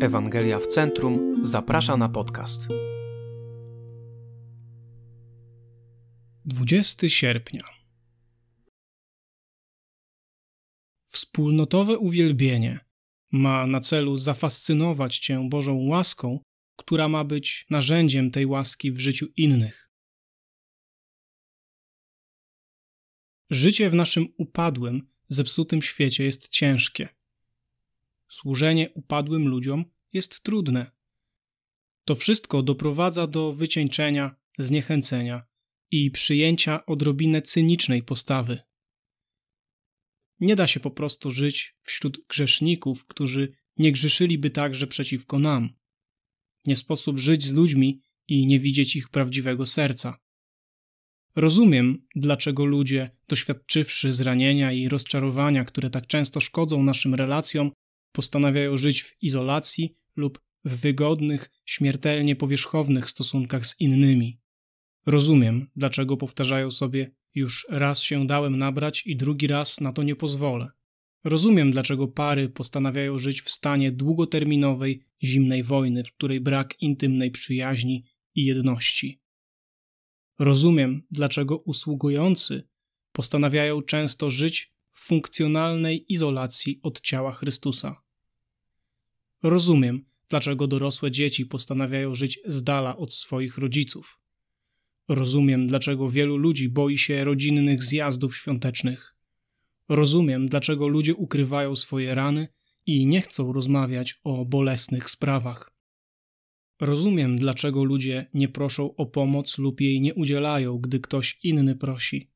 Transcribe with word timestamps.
Ewangelia 0.00 0.58
w 0.58 0.66
Centrum 0.66 1.44
zaprasza 1.44 1.96
na 1.96 2.08
podcast. 2.08 2.68
20 6.44 7.08
sierpnia. 7.08 7.62
Wspólnotowe 11.04 11.98
uwielbienie 11.98 12.80
ma 13.32 13.66
na 13.66 13.80
celu 13.80 14.16
zafascynować 14.16 15.18
Cię 15.18 15.48
Bożą 15.48 15.76
łaską, 15.76 16.40
która 16.76 17.08
ma 17.08 17.24
być 17.24 17.66
narzędziem 17.70 18.30
tej 18.30 18.46
łaski 18.46 18.92
w 18.92 18.98
życiu 18.98 19.26
innych. 19.36 19.90
Życie 23.50 23.90
w 23.90 23.94
naszym 23.94 24.26
upadłym, 24.36 25.08
zepsutym 25.28 25.82
świecie 25.82 26.24
jest 26.24 26.48
ciężkie. 26.48 27.08
Służenie 28.28 28.90
upadłym 28.90 29.48
ludziom 29.48 29.84
jest 30.18 30.42
trudne. 30.42 30.90
To 32.04 32.14
wszystko 32.14 32.62
doprowadza 32.62 33.26
do 33.26 33.52
wycieńczenia, 33.52 34.36
zniechęcenia 34.58 35.42
i 35.90 36.10
przyjęcia 36.10 36.86
odrobinę 36.86 37.42
cynicznej 37.42 38.02
postawy. 38.02 38.58
Nie 40.40 40.56
da 40.56 40.66
się 40.66 40.80
po 40.80 40.90
prostu 40.90 41.30
żyć 41.30 41.76
wśród 41.82 42.26
grzeszników, 42.28 43.06
którzy 43.06 43.52
nie 43.76 43.92
grzeszyliby 43.92 44.50
także 44.50 44.86
przeciwko 44.86 45.38
nam. 45.38 45.70
Nie 46.66 46.76
sposób 46.76 47.18
żyć 47.18 47.44
z 47.44 47.52
ludźmi 47.52 48.02
i 48.28 48.46
nie 48.46 48.60
widzieć 48.60 48.96
ich 48.96 49.08
prawdziwego 49.08 49.66
serca. 49.66 50.18
Rozumiem, 51.36 52.06
dlaczego 52.16 52.64
ludzie, 52.64 53.10
doświadczywszy 53.28 54.12
zranienia 54.12 54.72
i 54.72 54.88
rozczarowania, 54.88 55.64
które 55.64 55.90
tak 55.90 56.06
często 56.06 56.40
szkodzą 56.40 56.82
naszym 56.82 57.14
relacjom, 57.14 57.70
postanawiają 58.12 58.76
żyć 58.76 59.02
w 59.02 59.22
izolacji 59.22 59.96
lub 60.18 60.40
w 60.64 60.80
wygodnych, 60.80 61.50
śmiertelnie 61.64 62.36
powierzchownych 62.36 63.10
stosunkach 63.10 63.66
z 63.66 63.80
innymi. 63.80 64.40
Rozumiem, 65.06 65.70
dlaczego 65.76 66.16
powtarzają 66.16 66.70
sobie: 66.70 67.10
Już 67.34 67.66
raz 67.70 68.02
się 68.02 68.26
dałem 68.26 68.58
nabrać 68.58 69.06
i 69.06 69.16
drugi 69.16 69.46
raz 69.46 69.80
na 69.80 69.92
to 69.92 70.02
nie 70.02 70.16
pozwolę. 70.16 70.70
Rozumiem, 71.24 71.70
dlaczego 71.70 72.08
pary 72.08 72.48
postanawiają 72.48 73.18
żyć 73.18 73.42
w 73.42 73.50
stanie 73.50 73.92
długoterminowej, 73.92 75.02
zimnej 75.22 75.62
wojny, 75.62 76.04
w 76.04 76.12
której 76.12 76.40
brak 76.40 76.82
intymnej 76.82 77.30
przyjaźni 77.30 78.04
i 78.34 78.44
jedności. 78.44 79.20
Rozumiem, 80.38 81.02
dlaczego 81.10 81.56
usługujący 81.56 82.68
postanawiają 83.12 83.82
często 83.82 84.30
żyć 84.30 84.72
w 84.92 85.00
funkcjonalnej 85.00 86.12
izolacji 86.12 86.80
od 86.82 87.00
ciała 87.00 87.32
Chrystusa. 87.32 88.02
Rozumiem, 89.42 90.04
dlaczego 90.28 90.66
dorosłe 90.66 91.10
dzieci 91.10 91.46
postanawiają 91.46 92.14
żyć 92.14 92.38
z 92.46 92.62
dala 92.62 92.96
od 92.96 93.12
swoich 93.12 93.58
rodziców. 93.58 94.18
Rozumiem, 95.08 95.66
dlaczego 95.66 96.10
wielu 96.10 96.36
ludzi 96.36 96.68
boi 96.68 96.98
się 96.98 97.24
rodzinnych 97.24 97.84
zjazdów 97.84 98.36
świątecznych. 98.36 99.14
Rozumiem, 99.88 100.46
dlaczego 100.46 100.88
ludzie 100.88 101.14
ukrywają 101.14 101.76
swoje 101.76 102.14
rany 102.14 102.48
i 102.86 103.06
nie 103.06 103.20
chcą 103.20 103.52
rozmawiać 103.52 104.20
o 104.24 104.44
bolesnych 104.44 105.10
sprawach. 105.10 105.72
Rozumiem, 106.80 107.36
dlaczego 107.36 107.84
ludzie 107.84 108.26
nie 108.34 108.48
proszą 108.48 108.96
o 108.96 109.06
pomoc 109.06 109.58
lub 109.58 109.80
jej 109.80 110.00
nie 110.00 110.14
udzielają, 110.14 110.78
gdy 110.78 111.00
ktoś 111.00 111.38
inny 111.42 111.76
prosi. 111.76 112.30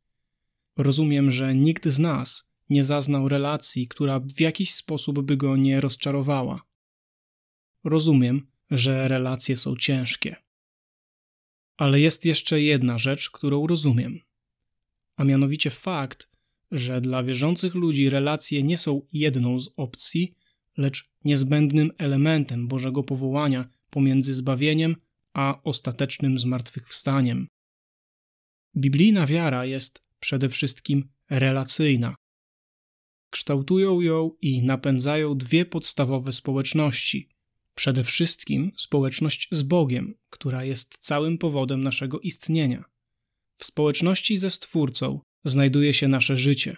Rozumiem, 0.77 1.31
że 1.31 1.55
nikt 1.55 1.89
z 1.89 1.99
nas 1.99 2.53
nie 2.71 2.85
zaznał 2.85 3.29
relacji, 3.29 3.89
która 3.89 4.21
w 4.21 4.41
jakiś 4.41 4.75
sposób 4.75 5.23
by 5.23 5.37
go 5.37 5.57
nie 5.57 5.81
rozczarowała. 5.81 6.72
Rozumiem, 7.85 8.47
że 8.71 9.09
relacje 9.09 9.57
są 9.57 9.77
ciężkie. 9.77 10.37
Ale 11.77 12.01
jest 12.01 12.25
jeszcze 12.25 12.61
jedna 12.61 12.99
rzecz, 12.99 13.31
którą 13.31 13.67
rozumiem, 13.67 14.21
a 15.17 15.25
mianowicie 15.25 15.71
fakt, 15.71 16.29
że 16.71 17.01
dla 17.01 17.23
wierzących 17.23 17.75
ludzi 17.75 18.11
relacje 18.11 18.63
nie 18.63 18.79
są 18.79 19.03
jedną 19.13 19.61
z 19.61 19.71
opcji, 19.77 20.35
lecz 20.77 21.05
niezbędnym 21.25 21.91
elementem 21.99 22.69
Bożego 22.69 23.03
powołania 23.03 23.69
pomiędzy 23.91 24.35
zbawieniem 24.35 24.97
a 25.33 25.63
ostatecznym 25.63 26.39
zmartwychwstaniem. 26.39 27.49
Biblijna 28.77 29.27
wiara 29.27 29.65
jest 29.65 30.03
przede 30.21 30.49
wszystkim 30.49 31.09
relacyjna. 31.31 32.15
Kształtują 33.31 34.01
ją 34.01 34.31
i 34.41 34.63
napędzają 34.63 35.35
dwie 35.35 35.65
podstawowe 35.65 36.33
społeczności 36.33 37.29
Przede 37.83 38.05
wszystkim 38.05 38.73
społeczność 38.77 39.49
z 39.51 39.63
Bogiem, 39.63 40.15
która 40.31 40.65
jest 40.65 40.99
całym 40.99 41.39
powodem 41.39 41.83
naszego 41.83 42.21
istnienia. 42.21 42.85
W 43.57 43.65
społeczności 43.65 44.37
ze 44.37 44.51
Stwórcą 44.51 45.21
znajduje 45.45 45.95
się 45.95 46.09
nasze 46.09 46.37
życie, 46.37 46.77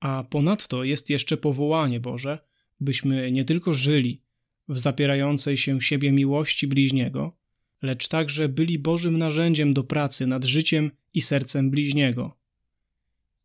a 0.00 0.24
ponadto 0.30 0.84
jest 0.84 1.10
jeszcze 1.10 1.36
powołanie 1.36 2.00
Boże, 2.00 2.38
byśmy 2.80 3.32
nie 3.32 3.44
tylko 3.44 3.74
żyli 3.74 4.22
w 4.68 4.78
zapierającej 4.78 5.56
się 5.56 5.80
siebie 5.80 6.12
miłości 6.12 6.66
bliźniego, 6.66 7.36
lecz 7.82 8.08
także 8.08 8.48
byli 8.48 8.78
Bożym 8.78 9.18
narzędziem 9.18 9.74
do 9.74 9.84
pracy 9.84 10.26
nad 10.26 10.44
życiem 10.44 10.90
i 11.14 11.20
sercem 11.20 11.70
bliźniego. 11.70 12.38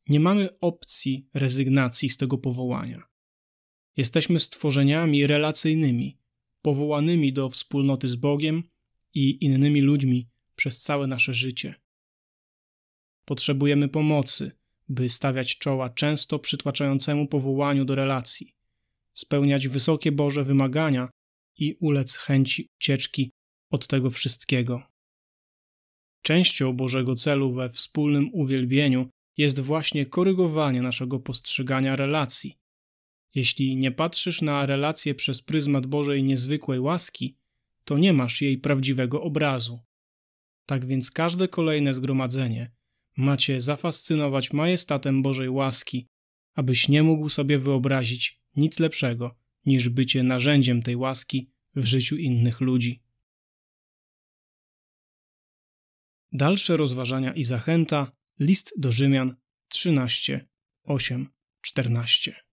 Nie 0.09 0.19
mamy 0.19 0.59
opcji 0.59 1.27
rezygnacji 1.33 2.09
z 2.09 2.17
tego 2.17 2.37
powołania. 2.37 3.03
Jesteśmy 3.97 4.39
stworzeniami 4.39 5.27
relacyjnymi, 5.27 6.20
powołanymi 6.61 7.33
do 7.33 7.49
wspólnoty 7.49 8.07
z 8.07 8.15
Bogiem 8.15 8.63
i 9.13 9.45
innymi 9.45 9.81
ludźmi 9.81 10.29
przez 10.55 10.81
całe 10.81 11.07
nasze 11.07 11.33
życie. 11.33 11.75
Potrzebujemy 13.25 13.89
pomocy, 13.89 14.51
by 14.89 15.09
stawiać 15.09 15.57
czoła 15.57 15.89
często 15.89 16.39
przytłaczającemu 16.39 17.27
powołaniu 17.27 17.85
do 17.85 17.95
relacji, 17.95 18.55
spełniać 19.13 19.67
wysokie 19.67 20.11
Boże 20.11 20.43
wymagania 20.43 21.09
i 21.57 21.77
ulec 21.79 22.15
chęci 22.15 22.69
ucieczki 22.77 23.31
od 23.69 23.87
tego 23.87 24.09
wszystkiego. 24.09 24.83
Częścią 26.21 26.73
Bożego 26.73 27.15
celu 27.15 27.53
we 27.53 27.69
wspólnym 27.69 28.29
uwielbieniu 28.33 29.09
jest 29.37 29.59
właśnie 29.59 30.05
korygowanie 30.05 30.81
naszego 30.81 31.19
postrzegania 31.19 31.95
relacji, 31.95 32.57
jeśli 33.35 33.75
nie 33.75 33.91
patrzysz 33.91 34.41
na 34.41 34.65
relację 34.65 35.15
przez 35.15 35.41
pryzmat 35.41 35.85
Bożej 35.85 36.23
niezwykłej 36.23 36.79
łaski, 36.79 37.37
to 37.85 37.97
nie 37.97 38.13
masz 38.13 38.41
jej 38.41 38.57
prawdziwego 38.57 39.21
obrazu. 39.23 39.79
Tak 40.65 40.85
więc 40.85 41.11
każde 41.11 41.47
kolejne 41.47 41.93
zgromadzenie 41.93 42.71
macie 43.17 43.61
zafascynować 43.61 44.53
majestatem 44.53 45.21
Bożej 45.21 45.49
łaski, 45.49 46.07
abyś 46.53 46.87
nie 46.87 47.03
mógł 47.03 47.29
sobie 47.29 47.59
wyobrazić 47.59 48.41
nic 48.55 48.79
lepszego 48.79 49.35
niż 49.65 49.89
bycie 49.89 50.23
narzędziem 50.23 50.81
tej 50.81 50.95
łaski 50.95 51.51
w 51.75 51.85
życiu 51.85 52.17
innych 52.17 52.61
ludzi. 52.61 53.03
Dalsze 56.31 56.77
rozważania 56.77 57.33
i 57.33 57.43
zachęta. 57.43 58.11
List 58.39 58.73
do 58.77 58.91
Rzymian 58.91 59.35
13, 59.67 60.47
8, 60.83 61.29
14. 61.61 62.50